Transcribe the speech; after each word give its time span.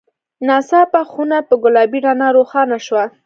ناڅاپه 0.47 1.01
خونه 1.11 1.37
په 1.47 1.53
ګلابي 1.63 1.99
رڼا 2.05 2.27
روښانه 2.37 2.77
شوه. 2.85 3.03